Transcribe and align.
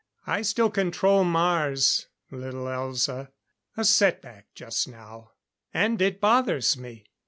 I 0.25 0.41
still 0.41 0.71
control 0.71 1.23
Mars, 1.23 2.07
little 2.31 2.63
Elza.... 2.65 3.29
A 3.77 3.85
set 3.85 4.19
back 4.19 4.47
just 4.55 4.87
now 4.87 5.33
and 5.75 6.01
it 6.01 6.19
bothers 6.19 6.75
me. 6.75 7.05